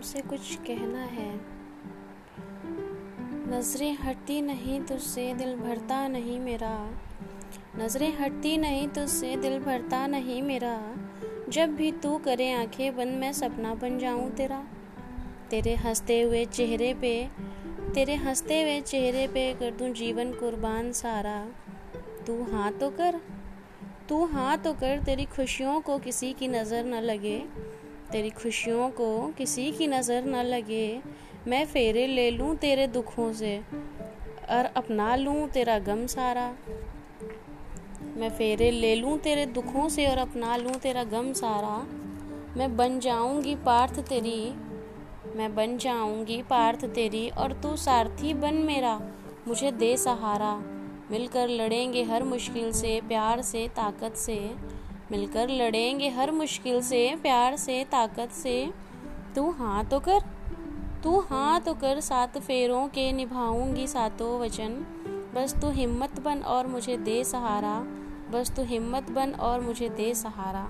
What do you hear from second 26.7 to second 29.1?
न लगे। तेरी खुशियों